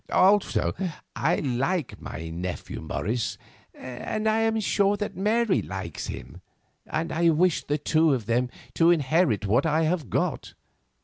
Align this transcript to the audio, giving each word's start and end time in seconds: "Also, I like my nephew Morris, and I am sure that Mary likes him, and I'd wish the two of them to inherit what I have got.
"Also, 0.11 0.73
I 1.15 1.35
like 1.35 2.01
my 2.01 2.29
nephew 2.31 2.81
Morris, 2.81 3.37
and 3.75 4.27
I 4.27 4.39
am 4.39 4.59
sure 4.59 4.97
that 4.97 5.15
Mary 5.15 5.61
likes 5.61 6.07
him, 6.07 6.41
and 6.87 7.11
I'd 7.11 7.33
wish 7.33 7.63
the 7.65 7.77
two 7.77 8.11
of 8.11 8.25
them 8.25 8.49
to 8.73 8.89
inherit 8.89 9.45
what 9.45 9.67
I 9.67 9.83
have 9.83 10.09
got. 10.09 10.55